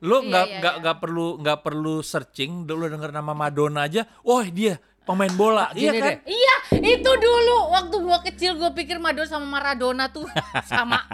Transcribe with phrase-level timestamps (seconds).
[0.00, 0.80] Lu Iya, nggak iya, nggak iya.
[0.80, 5.92] nggak perlu nggak perlu searching, lu denger nama Madonna aja, wah dia pemain bola, iya
[5.92, 6.08] Gini kan?
[6.08, 6.16] deh.
[6.24, 10.24] Iya, itu dulu waktu gua kecil gua pikir Madonna sama Maradona tuh
[10.72, 11.04] sama.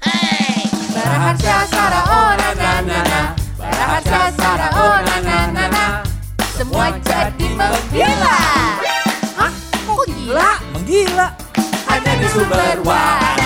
[0.00, 3.20] Hey, Baraharsa Sara oh na na na na.
[3.54, 5.84] Baraharsa Sara oh na na na na.
[6.56, 8.38] Semua jadi menggila.
[9.36, 9.52] Hah?
[9.84, 10.50] Kok gila?
[10.72, 11.26] Menggila.
[11.86, 13.44] Hanya di sumber waras.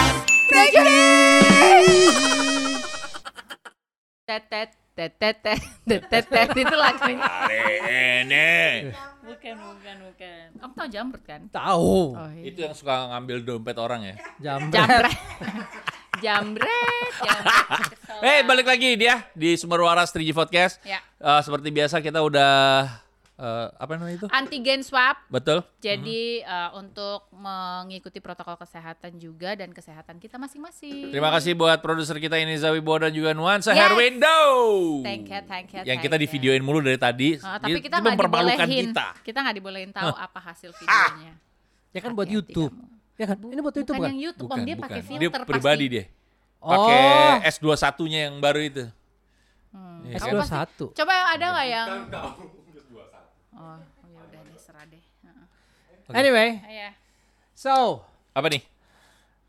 [4.30, 5.58] Tetet tetet tetet
[6.06, 7.26] tetet itu lagunya.
[8.22, 8.94] Ini.
[9.26, 10.46] Bukan, bukan, bukan.
[10.54, 11.40] Kamu tau Jamret kan?
[11.50, 12.14] Tahu.
[12.14, 12.46] Oh, iya.
[12.46, 14.14] Itu yang suka ngambil dompet orang ya.
[14.38, 14.86] Jambret.
[14.86, 15.18] Jamret.
[16.22, 17.90] Jamret, jamret.
[18.22, 20.78] Eh balik lagi dia di Sumber Waras 3G Podcast.
[20.86, 21.02] Ya.
[21.18, 22.86] Eh, seperti biasa kita udah
[23.40, 24.26] eh, apa namanya itu?
[24.28, 25.16] Antigen swab.
[25.26, 25.64] Betul.
[25.78, 31.08] Jadi eh, untuk mengikuti protokol kesehatan juga dan kesehatan kita masing-masing.
[31.08, 33.80] Terima kasih buat produser kita ini Zawi Bowo dan juga Nuansa Yes.
[33.82, 34.38] Herwindo.
[35.02, 35.80] Thank you, thank you.
[35.80, 36.32] Yang thank kita di you.
[36.32, 37.28] videoin mulu dari tadi.
[37.40, 38.84] Ah, tapi kita nggak mempermalukan dibolehin.
[38.88, 39.06] kita.
[39.22, 41.32] Kita nggak dibolehin tahu apa hasil videonya.
[41.90, 42.70] Ya kan buat YouTube.
[42.70, 42.86] kamu.
[43.16, 43.36] Ya kan?
[43.38, 44.10] Ini buat YouTube Bukan kan?
[44.10, 44.58] yang YouTube, Om.
[44.62, 45.94] Dia pakai filter Dia pribadi pasti.
[45.94, 46.04] dia.
[46.58, 47.34] Pakai Oh.
[47.46, 48.84] S21-nya yang baru itu.
[49.70, 50.40] Hmm, Iya kamu kan?
[50.40, 50.98] pasti- S21.
[50.98, 51.88] Coba ada nggak yang
[53.60, 53.76] Oh,
[54.08, 55.02] ya udah deh, serah deh.
[56.10, 56.90] Anyway, Iya.
[57.52, 58.00] so
[58.32, 58.62] Apa nih?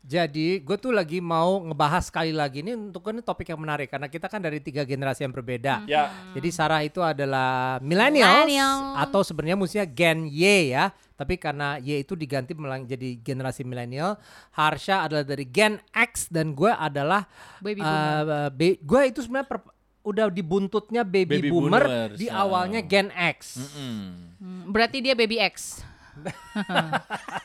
[0.02, 4.10] Jadi gue tuh lagi mau ngebahas sekali lagi ini untuk ini topik yang menarik karena
[4.10, 5.86] kita kan dari tiga generasi yang berbeda.
[5.86, 6.10] Ya.
[6.34, 8.98] Jadi Sarah itu adalah millennials Millennial.
[8.98, 10.42] atau sebenarnya mestinya Gen Y
[10.74, 10.90] ya.
[11.14, 14.18] Tapi karena Y itu diganti melang- jadi generasi milenial.
[14.50, 17.22] Harsha adalah dari Gen X dan gue adalah
[17.62, 19.70] Baby uh, be- gue itu sebenarnya per-
[20.02, 22.42] udah di buntutnya baby, Baby boomer boomers, di ah.
[22.42, 23.62] awalnya Gen X.
[23.62, 24.02] Mm-mm.
[24.42, 25.82] Hmm, berarti dia baby X.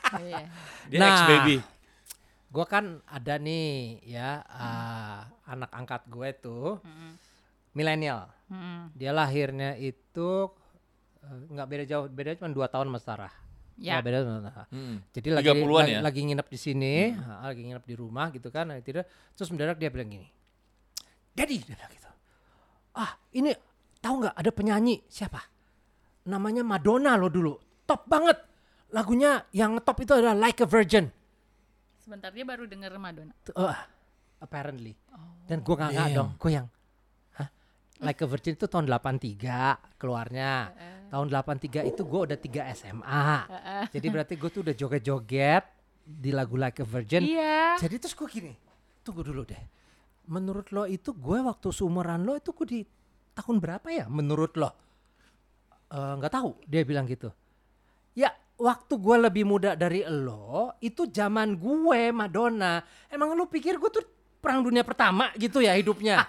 [0.08, 0.44] Iya.
[0.88, 1.08] Dia Nah.
[1.12, 1.56] ex-baby.
[2.48, 6.80] Gue kan ada nih ya uh, anak angkat gue tuh
[7.76, 8.28] milenial.
[8.48, 8.88] Hmm.
[8.96, 10.48] Dia lahirnya itu
[11.22, 13.34] uh, nggak beda jauh, beda cuma dua tahun sama Sarah.
[13.76, 14.00] Ya.
[14.00, 14.66] Nggak beda sama Sarah.
[14.72, 14.96] Mm.
[15.12, 16.00] Jadi lagi 30-an lagi, ya?
[16.02, 19.04] lagi nginep di sini, ha, lagi nginep di rumah gitu kan, lagi tidur.
[19.36, 20.28] Terus mendadak dia bilang gini,
[21.36, 22.07] Daddy, dia bilang gitu.
[22.98, 23.54] Ah, ini
[24.02, 25.38] tahu nggak ada penyanyi siapa?
[26.26, 27.54] Namanya Madonna lo dulu,
[27.86, 28.36] top banget.
[28.90, 31.06] Lagunya yang top itu adalah Like a Virgin.
[32.02, 33.32] Sebentar dia baru denger Madonna.
[33.54, 33.76] Uh,
[34.42, 34.98] apparently.
[35.46, 36.66] Dan gue nggak nggak dong, gue yang,
[37.38, 37.48] hah?
[38.02, 40.52] Like a Virgin itu tahun 83 keluarnya.
[41.08, 43.24] Tahun 83 itu gue udah 3 SMA.
[43.88, 45.64] Jadi berarti gue tuh udah joget-joget
[46.04, 47.24] di lagu Like a Virgin.
[47.24, 47.80] Iya.
[47.80, 48.52] Jadi terus gue gini,
[49.00, 49.77] tunggu dulu deh.
[50.28, 52.80] Menurut lo itu gue waktu seumuran lo itu gue di
[53.32, 54.70] tahun berapa ya menurut lo?
[55.88, 57.32] Eh, Nggak tahu, dia bilang gitu.
[58.12, 58.28] Ya
[58.60, 62.84] waktu gue lebih muda dari lo, itu zaman gue Madonna.
[63.08, 64.04] Emang lo pikir gue tuh
[64.38, 66.22] perang dunia pertama gitu ya hidupnya?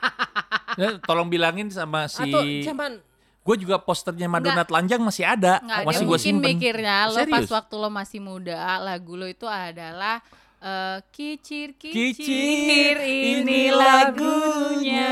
[0.77, 3.01] Ya, tolong bilangin sama si Atau zaman
[3.43, 5.57] Gue juga posternya Madonna telanjang masih ada.
[5.59, 6.45] Nggak, masih gue mungkin simpen.
[6.55, 7.49] mikirnya lo pas Serius?
[7.51, 10.21] waktu lo masih muda, lagu lo itu adalah
[10.59, 15.11] eh, kicir kicir, Kicir, ini lagunya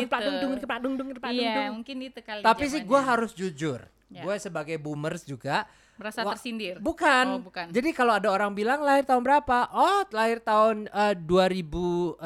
[0.00, 0.08] gitu.
[0.08, 2.40] Padung, dung, padung, dung, padung, Iya, mungkin itu kali.
[2.42, 4.26] Tapi sih gue harus jujur, Ya.
[4.26, 5.70] gue sebagai boomers juga
[6.00, 6.80] merasa Wah, tersindir.
[6.80, 7.24] Bukan.
[7.36, 7.68] Oh, bukan.
[7.68, 9.68] Jadi kalau ada orang bilang lahir tahun berapa?
[9.70, 12.16] Oh, lahir tahun eh, 2005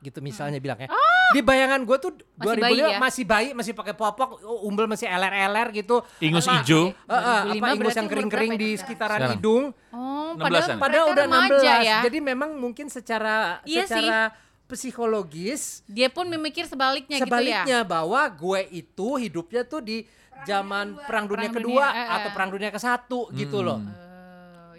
[0.00, 0.88] gitu misalnya bilangnya.
[1.30, 2.12] Di bayangan gue tuh!
[2.34, 2.98] Masih 2005 bayi ya?
[2.98, 6.00] masih bayi, masih pakai popok, oh, umbel masih LR-LR gitu.
[6.18, 6.90] Ingus Apa- ijo.
[6.90, 8.80] Eh, eh, 2005 apa ingus yang kering-kering di itu?
[8.80, 9.32] sekitaran Sekarang.
[9.36, 9.64] hidung.
[9.92, 10.40] Oh, 16-an.
[10.40, 11.86] padahal Padahal udah remaja 16.
[11.86, 11.98] ya.
[12.02, 13.94] Jadi memang mungkin secara Iya sih.
[14.00, 14.32] secara
[14.70, 17.80] psikologis Dia pun memikir sebaliknya, sebaliknya gitu ya.
[17.82, 20.06] bahwa gue itu hidupnya tuh di
[20.46, 22.34] zaman perang dunia Perang kedua dunia, eh, atau eh.
[22.34, 23.80] perang dunia ke satu gitu loh.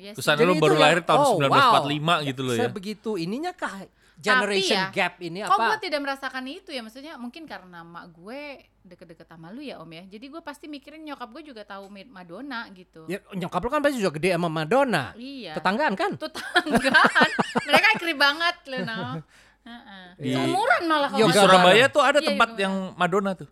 [0.01, 0.25] Ya sih.
[0.25, 2.19] Kesan Jadi lu baru lahir tahun oh, 1945 wow.
[2.25, 2.66] gitu loh ya.
[2.66, 3.85] Sebegitu ininya kah
[4.21, 5.81] generation ya, gap ini Kok gue apa?
[5.81, 6.81] tidak merasakan itu ya?
[6.85, 10.05] Maksudnya mungkin karena mak gue deket-deket sama lu ya om ya.
[10.09, 13.05] Jadi gue pasti mikirin nyokap gue juga tahu Mad- Madonna gitu.
[13.05, 15.13] Ya, nyokap lu kan pasti juga gede sama Madonna.
[15.17, 15.57] Iya.
[15.57, 16.17] Tetanggaan kan?
[16.17, 17.29] Tuh tanggaan.
[17.69, 19.01] Mereka akrib banget lu no.
[19.69, 20.05] Heeh.
[20.17, 23.50] Di- Seumuran malah kalau Yoga Surabaya tuh ada Iya, tempat yang Madonna tuh.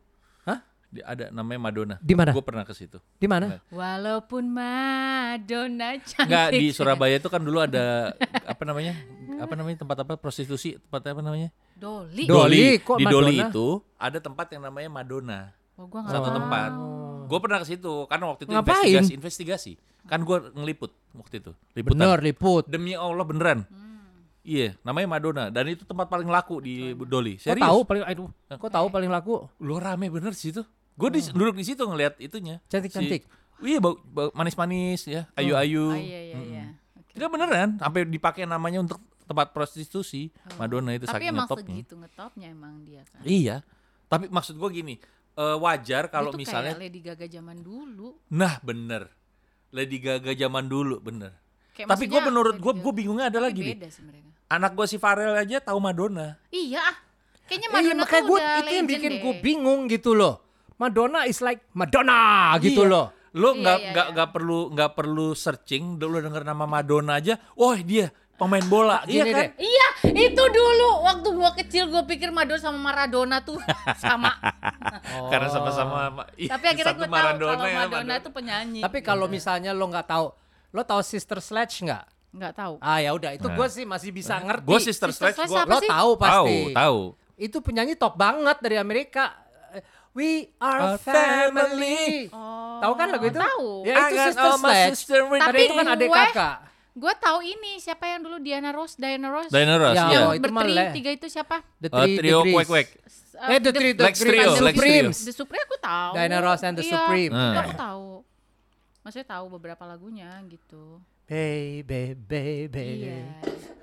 [0.89, 1.95] Di- ada namanya Madonna.
[2.01, 2.33] Di mana?
[2.33, 2.97] Gue pernah ke situ.
[3.15, 3.61] Di mana?
[3.69, 6.25] Walaupun Madonna cantik.
[6.25, 8.13] Enggak di Surabaya itu kan dulu ada
[8.43, 8.97] apa namanya?
[9.37, 11.53] Apa namanya tempat apa prostitusi, tempat apa namanya?
[11.73, 12.25] Doli.
[12.25, 13.47] Doli, kok Di Doli Madonna?
[13.47, 15.39] itu ada tempat yang namanya Madonna.
[15.77, 16.37] Oh, gua Satu tahu.
[16.37, 16.71] tempat.
[17.29, 18.73] Gue pernah ke situ karena waktu itu Ngapain?
[18.81, 19.71] investigasi, investigasi.
[20.09, 21.51] Kan gue ngeliput waktu itu.
[21.71, 21.95] Liputan.
[21.95, 22.65] Bener liput.
[22.65, 23.61] Demi Allah beneran.
[23.63, 23.87] Hmm.
[24.41, 27.37] Iya, namanya Madonna dan itu tempat paling laku di Doli.
[27.37, 27.61] Kok Serius.
[27.61, 29.45] tahu paling aduh, kok tahu paling laku?
[29.61, 30.65] Lu rame bener sih itu.
[30.99, 32.59] Gue di, duduk di situ ngeliat itunya.
[32.67, 33.23] Cantik-cantik.
[33.23, 35.95] Si- iya, bau, bau manis-manis ya, ayu-ayu.
[35.95, 36.65] Oh iya iya iya.
[36.99, 37.15] Oke.
[37.15, 40.27] Tidak beneran, sampai dipakai namanya untuk tempat prostitusi.
[40.59, 41.71] Madonna itu Tapi saking emang ngetopnya.
[41.71, 43.21] segitu ngetopnya emang dia kan.
[43.23, 43.55] Iya.
[44.09, 44.95] Tapi maksud gue gini,
[45.37, 48.19] eh, wajar kalau Itu misalnya, kayak Lady Gaga zaman dulu.
[48.27, 49.07] nah bener,
[49.71, 51.31] Lady Gaga zaman dulu bener.
[51.77, 54.27] Kayak Tapi gue menurut gue, gue bingungnya adalah Tapi gini, beda sih mereka.
[54.49, 56.35] anak gue si Farel aja tahu Madonna.
[56.49, 56.95] Iya, ah.
[57.47, 60.48] kayaknya Iya, Madonna makanya tuh gue udah itu yang bikin gue bingung gitu loh.
[60.79, 62.89] Madonna is like Madonna gitu Iya.
[62.89, 63.05] loh.
[63.31, 64.13] Lo Iya, nggak iya, nggak iya.
[64.15, 69.21] nggak perlu nggak perlu searching, lo denger nama Madonna aja, oh dia pemain bola, iya
[69.21, 69.41] Gini kan?
[69.43, 69.49] deh.
[69.59, 69.87] Iya,
[70.23, 73.59] itu dulu waktu gua kecil gua pikir Madonna sama Maradona tuh
[74.01, 74.31] sama.
[75.29, 78.79] Karena sama-sama ma- iya, Tapi akhirnya gue tahu kalau ya, Madonna itu penyanyi.
[78.79, 80.25] Tapi kalau misalnya lo nggak tahu,
[80.71, 82.05] lo tahu Sister Sledge nggak?
[82.29, 82.77] nggak tahu.
[82.79, 83.55] Ah ya udah, itu Nah.
[83.55, 84.63] gue sih masih bisa ngerti.
[84.63, 85.89] Gue Sister Sister Sledge, apa lo sih?
[85.89, 86.57] tahu tahu, pasti.
[86.71, 86.99] tahu.
[87.35, 89.33] Itu penyanyi top banget dari Amerika.
[90.11, 92.27] We are Our family.
[92.29, 93.37] Oh, Tahu kan lagu itu?
[93.37, 93.67] Tahu.
[93.83, 94.91] Ya itu got Sister Sledge.
[94.97, 96.55] sister Tapi itu kan adik gue- kakak.
[96.91, 99.47] Gue tahu ini siapa yang dulu Diana Ross, Diana Ross.
[99.47, 100.19] Diana Ross, Ya, iya.
[100.25, 101.61] oh, Yang itu tiga itu siapa?
[101.77, 102.55] The Eh, Three trio Degrees.
[102.57, 102.87] Quack Quack.
[103.39, 104.19] Eh, The Three Lex Degrees.
[104.19, 104.91] Trio, The Lex Trio.
[104.99, 105.17] Supremes.
[105.21, 106.11] The Supreme aku tahu.
[106.11, 107.31] Diana Ross and the Iya, Supreme.
[107.31, 107.55] itu Hmm.
[107.55, 108.07] aku tahu.
[108.99, 110.83] Maksudnya tahu beberapa lagunya gitu.
[111.23, 113.21] Baby, baby, Iya.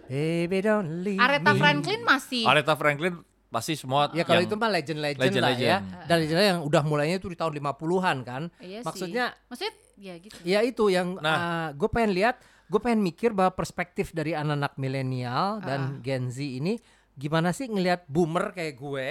[0.04, 1.58] baby don't leave Aretha me.
[1.58, 2.42] Franklin masih.
[2.44, 5.78] Aretha Franklin pasti semua Ya kalau itu mah legend-legend lah ya.
[6.04, 8.42] Dan legend yang udah mulainya itu di tahun 50-an kan.
[8.58, 8.86] Iya sih.
[8.86, 10.36] Maksudnya maksudnya ya gitu.
[10.44, 11.72] ya itu yang Nah.
[11.72, 12.36] gue pengen lihat,
[12.68, 16.76] gue pengen mikir bahwa perspektif dari anak-anak milenial dan Gen Z ini
[17.16, 19.08] gimana sih ngelihat boomer kayak gue.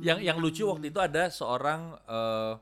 [0.00, 2.52] yang yang lucu waktu itu ada seorang eh,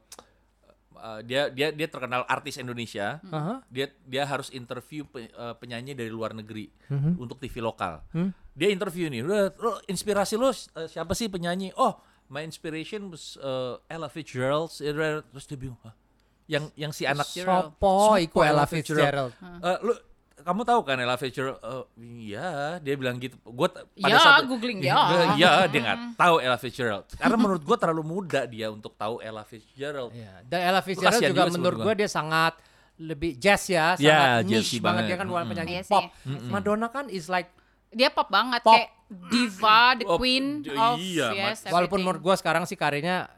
[1.05, 3.21] eh, dia dia dia terkenal artis Indonesia.
[3.23, 3.61] Aha.
[3.69, 7.21] Dia dia harus interview pe- eh, penyanyi dari luar negeri Mhm.
[7.21, 8.01] untuk TV lokal.
[8.11, 8.33] Hmm.
[8.51, 10.57] Dia interview nih, udah lo inspirasi lo eh,
[10.87, 11.77] siapa sih penyanyi?
[11.77, 11.93] Oh,
[12.27, 14.73] my inspiration was eh, Ella Fitzgerald.
[14.73, 15.93] Terus dia bingung, "Hah?
[16.45, 17.25] yang yang si anak.
[17.25, 19.33] Sopo Sopo Ella Fitzgerald?
[19.33, 19.61] Fitzgerald.
[19.61, 19.93] Eh, lu
[20.45, 21.59] kamu tahu kan Ella Fitzgerald?
[21.59, 21.85] Eh,
[22.29, 22.49] iya,
[22.79, 23.35] dia bilang gitu.
[23.43, 25.25] Gue pada Ya, saat googling, Iya, ya.
[25.35, 27.09] Iya, dia nggak tahu Ella Fitzgerald.
[27.11, 30.13] Karena menurut gue terlalu muda dia untuk tahu Ella Fitzgerald.
[30.13, 30.45] Iya.
[30.45, 32.55] Dan Ella Fitzgerald juga juga menurut gue dia sangat
[32.95, 35.03] lebih jazz ya, Ya, sangat niche banget banget.
[35.05, 35.51] dia kan bukan Mm-mm.
[35.51, 36.03] penyanyi Iya pop.
[36.03, 36.07] sih.
[36.47, 37.51] Madonna kan is like
[37.91, 38.75] Dia pop banget Pop.
[38.75, 38.91] kayak
[39.29, 43.31] diva, the Oh, queen d- of iya, yes, walaupun menurut gue sekarang sih karirnya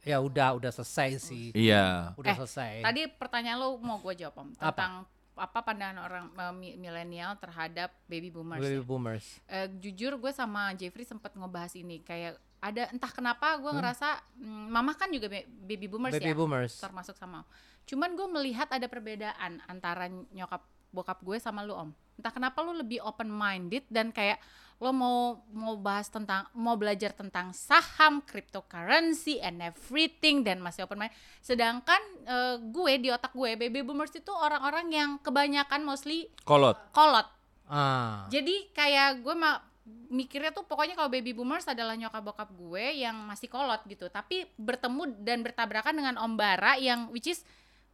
[0.00, 1.48] ya udah udah selesai sih.
[1.50, 2.12] Iya.
[2.14, 2.72] Udah Eh, selesai.
[2.80, 4.60] Tadi pertanyaan lo mau gue jawab Om Apa?
[4.70, 8.58] tentang apa pandangan orang mi- milenial terhadap baby boomers.
[8.58, 8.84] Baby ya.
[8.84, 9.24] boomers.
[9.44, 14.66] Eh, jujur gue sama Jeffrey sempat ngebahas ini kayak ada entah kenapa gue ngerasa mm,
[14.70, 16.22] mama kan juga ba- baby boomers Hmm?
[16.22, 16.72] Baby ya boomers.
[16.78, 17.44] termasuk sama
[17.84, 22.72] cuman gue melihat ada perbedaan antara nyokap bokap gue sama lu om entah kenapa lu
[22.72, 24.40] lebih open minded dan kayak
[24.74, 25.18] lo mau
[25.50, 32.00] mau bahas tentang mau belajar tentang saham cryptocurrency and everything dan masih open mind sedangkan
[32.24, 36.76] eh, gue di otak gue baby boomers itu orang-orang yang kebanyakan mostly Kolot.
[36.90, 37.28] kolot
[37.64, 38.28] Ah.
[38.28, 39.64] jadi kayak gue mah
[40.12, 44.48] mikirnya tuh pokoknya kalau baby boomers adalah nyokap bokap gue yang masih kolot gitu tapi
[44.56, 47.44] bertemu dan bertabrakan dengan om bara yang which is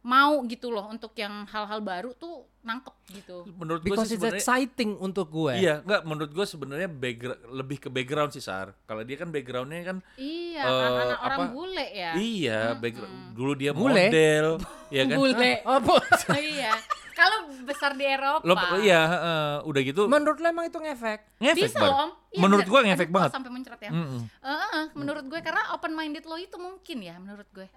[0.01, 4.21] mau gitu loh untuk yang hal-hal baru tuh nangkep gitu Menurut gue Because sih it's
[4.21, 5.53] sebenarnya exciting untuk gue.
[5.55, 8.73] Iya, enggak menurut gue sebenarnya background lebih ke background sih Sar.
[8.81, 11.45] Kalau dia kan backgroundnya kan iya Eh, kan anak orang apa?
[11.51, 13.93] bule ya iya, background dulu dia Bule?
[14.05, 14.45] model,
[14.95, 15.17] ya kan?
[15.17, 16.01] bule Oh,
[16.37, 16.73] iya
[17.11, 21.19] kalau besar di Eropa Lo iya, heeh, udah gitu Menurut lo emang itu ngefek?
[21.37, 23.31] ngefek bisa loh om Iya, Menurut gue ngefek banget.
[23.33, 24.21] sampai muncrat ya Mm-mm.
[24.39, 27.67] Eh, eh, menurut gue karena open minded lo itu mungkin ya menurut gue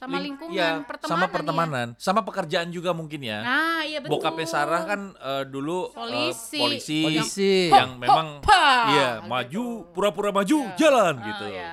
[0.00, 1.28] sama Ling- lingkungan iya, pertemanan sama ya.
[1.28, 3.44] pertemanan, sama pekerjaan juga mungkin ya.
[3.44, 4.16] Nah, iya betul.
[4.16, 6.56] Bokapnya Sarah kan eh, dulu eh, Polisi.
[6.56, 7.54] polisi, Polisi.
[7.68, 9.28] yang memang Hopa, iya gitu.
[9.28, 11.44] maju pura-pura maju jalan Ah, gitu.
[11.46, 11.68] iya.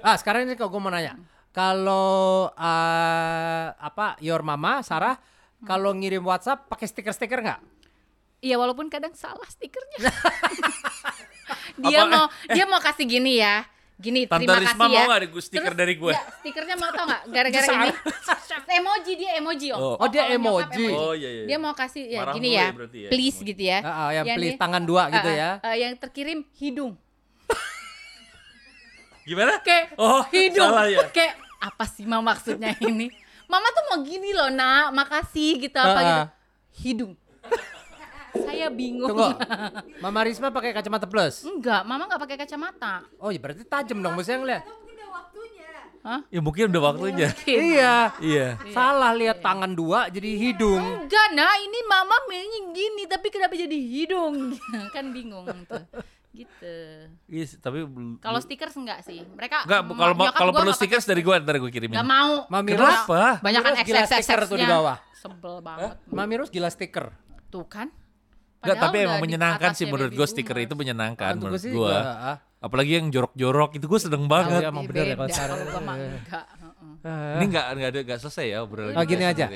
[0.00, 1.12] Ah sekarang ini kalau gue mau nanya,
[1.52, 5.20] kalau eh, apa your mama Sarah
[5.62, 7.60] kalau ngirim WhatsApp pakai stiker-stiker nggak?
[8.40, 10.02] Iya, walaupun kadang salah stikernya.
[11.84, 12.08] dia Apa?
[12.08, 13.62] mau dia mau kasih gini ya.
[14.02, 14.98] Gini, Tante terima Risma kasih ya.
[14.98, 16.10] mau gue stiker Terus, dari gue?
[16.10, 17.22] ya, stikernya mau tau nggak?
[17.30, 17.88] Gara-gara ini.
[18.74, 19.78] emoji dia emoji om.
[19.78, 19.94] Oh.
[19.94, 20.42] Oh, dia kalau nyokap
[20.74, 20.86] emoji.
[20.90, 21.56] Oh, iya, iya, Dia iya.
[21.56, 22.58] mau kasih ya Marah gini ya.
[22.60, 23.48] ya berarti ya, please emoji.
[23.48, 23.78] gitu ya.
[23.80, 25.50] Ah, ah, yang Yang please dia- tangan dua gitu Ah, ya.
[25.62, 26.92] ah, yang terkirim hidung.
[29.28, 29.52] Gimana?
[29.62, 30.66] Kayak Oh, hidung.
[30.66, 30.98] salah ya?
[31.08, 33.06] Kayak apa sih mama maksudnya ini?
[33.46, 36.18] Mama tuh mau gini loh nak, makasih gitu apa Ah, gitu.
[36.18, 36.26] ah.
[36.74, 37.12] Hidung.
[38.32, 39.12] Saya bingung.
[39.12, 39.36] Tunggu,
[40.04, 41.44] Mama Risma pakai kacamata plus.
[41.44, 43.04] Enggak, mama nggak pakai kacamata.
[43.20, 44.64] Oh iya berarti tajam dong maksudnya ngeliat.
[46.34, 47.30] Ya mungkin udah waktunya.
[47.46, 48.10] Iya.
[48.18, 48.48] iya.
[48.74, 51.06] Salah lihat tangan dua jadi hidung.
[51.06, 54.58] Enggak, nah ini mama maunya gini, tapi kenapa jadi hidung?
[54.94, 55.86] kan bingung tuh.
[56.34, 56.76] Gitu.
[57.30, 57.86] Iya, sih, tapi
[58.18, 59.22] Kalau stiker enggak sih.
[59.22, 61.94] Mereka Enggak, kalau kalau gua perlu pakai dari gue ntar gue kirimin.
[61.94, 62.32] Enggak mau.
[62.50, 63.22] Mami Kenapa?
[63.38, 64.96] Banyak kan stiker tuh di bawah.
[65.14, 66.02] Sebel banget.
[66.10, 67.14] Mami Ros gila stiker.
[67.46, 67.94] Tuh kan.
[68.62, 71.96] Enggak, tapi emang menyenangkan sih menurut gue stiker itu menyenangkan Untuk gue menurut gue.
[71.98, 72.36] ah.
[72.58, 74.62] Apalagi yang jorok-jorok itu gue seneng Oh, banget.
[74.62, 75.56] iya, emang bener ya kalau sekarang.
[75.58, 76.44] gua enggak.
[77.02, 78.94] Eh, Ini nggak nggak ada nggak selesai ya obrolan.
[78.94, 79.46] Oh, kita gini aja.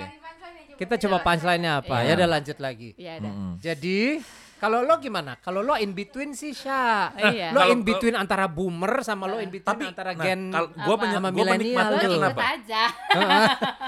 [0.76, 1.96] kita coba punchline-nya apa?
[1.98, 2.08] Iya.
[2.08, 2.90] Ya udah lanjut lagi.
[2.96, 3.12] Iya.
[3.56, 4.18] Jadi
[4.56, 5.38] kalau lo gimana?
[5.38, 7.14] Kalau lo in between sih Sya.
[7.14, 7.54] Iya.
[7.54, 10.68] Lo Kalau- in between antara boomer sama lo in between Tapi antara nah, gen kalau
[10.68, 11.04] gue Apa?
[11.06, 12.40] sama menikmati milenial Lo ikut kenapa?
[12.50, 12.82] aja.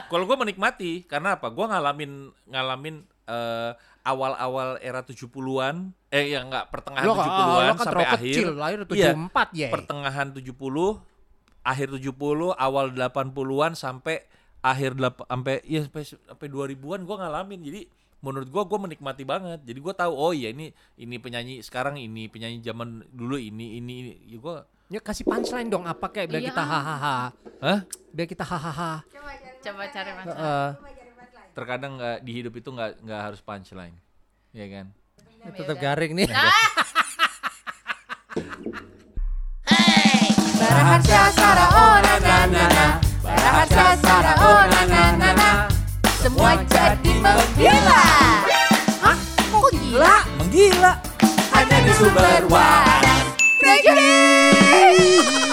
[0.07, 1.47] Kalau gue menikmati karena apa?
[1.51, 2.11] Gue ngalamin
[2.47, 2.95] ngalamin
[3.27, 3.71] eh,
[4.09, 8.33] awal-awal era 70-an, eh ya enggak pertengahan lo, 70-an lo kan sampai terlalu akhir.
[8.33, 9.69] kecil, lahir Iya, 74 ya.
[9.69, 11.05] pertengahan 70,
[11.63, 12.17] akhir 70,
[12.57, 14.17] awal 80-an sampai
[14.59, 17.61] akhir sampai ya sampai sampai 2000-an gue ngalamin.
[17.63, 17.81] Jadi
[18.19, 19.61] menurut gue gue menikmati banget.
[19.63, 23.93] Jadi gue tahu oh iya ini ini penyanyi sekarang ini penyanyi zaman dulu ini ini,
[24.03, 24.13] ini.
[24.27, 24.57] Ya gue
[24.89, 26.49] Ya kasih punchline dong apa kayak biar Iya.
[26.49, 27.17] kita hahaha.
[27.61, 27.79] Hah?
[28.09, 29.05] Biar kita hahaha.
[29.61, 30.33] Coba cari macam.
[30.33, 30.98] Heeh
[31.59, 33.99] terkadang nggak di hidup itu nggak nggak harus punchline
[34.55, 34.87] ya kan?
[35.43, 36.31] Ya, tetap garing nih.
[36.31, 36.55] Ah!
[39.67, 40.31] Hey!
[41.35, 42.87] Sara oh na na na na.
[43.19, 45.51] Baraharsa sara oh na na na na.
[46.23, 48.03] Semua jadi menggila.
[49.03, 49.19] Hah?
[49.51, 50.15] Kok gila?
[50.39, 50.93] Menggila.
[51.59, 53.35] Hanya di sumber waras.
[53.59, 55.48] Thank you.